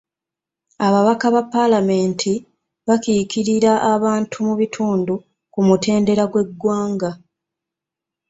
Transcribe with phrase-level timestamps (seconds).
[0.87, 2.33] Ababaka ba palamenti
[2.87, 5.13] bakiikirira abantu mu bitundu
[5.53, 7.09] ku mutendera gw'eggwanga.